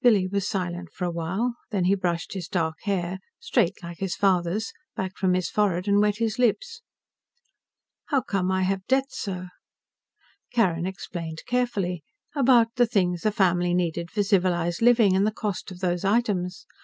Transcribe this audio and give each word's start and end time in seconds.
Billy 0.00 0.28
was 0.28 0.46
silent 0.46 0.92
for 0.92 1.04
a 1.06 1.10
while, 1.10 1.56
then 1.72 1.86
he 1.86 1.96
brushed 1.96 2.34
his 2.34 2.46
dark 2.46 2.76
hair 2.82 3.18
straight, 3.40 3.82
like 3.82 3.98
his 3.98 4.14
father's 4.14 4.72
back 4.94 5.16
from 5.16 5.34
his 5.34 5.50
forehead 5.50 5.88
and 5.88 6.00
wet 6.00 6.18
his 6.18 6.38
lips. 6.38 6.82
"How 8.10 8.20
come 8.20 8.52
I 8.52 8.62
have 8.62 8.86
debts, 8.86 9.18
sir?" 9.18 9.48
Carrin 10.52 10.86
explained 10.86 11.42
carefully. 11.48 12.04
About 12.36 12.76
the 12.76 12.86
things 12.86 13.26
a 13.26 13.32
family 13.32 13.74
needed 13.74 14.12
for 14.12 14.22
civilized 14.22 14.82
living, 14.82 15.16
and 15.16 15.26
the 15.26 15.32
cost 15.32 15.72
of 15.72 15.80
those 15.80 16.04
items. 16.04 16.64